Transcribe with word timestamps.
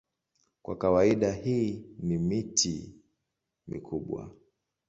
Kwa 0.61 0.77
kawaida 0.77 1.31
hii 1.33 1.85
ni 1.99 2.17
miti 2.17 2.95
mikubwa. 3.67 4.31